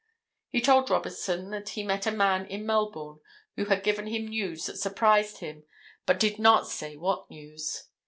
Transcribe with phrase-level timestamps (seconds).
[0.49, 3.19] He told Robertson that he had met a man in Melbourne
[3.55, 5.63] who had given him news that surprised him,
[6.07, 7.83] but did not say what news.